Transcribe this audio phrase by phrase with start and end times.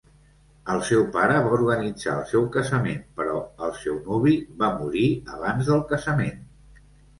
[0.75, 3.37] El seu pare va organitzar el seu casament, però
[3.69, 4.35] el seu nuvi
[4.65, 6.45] va morir abans del casament.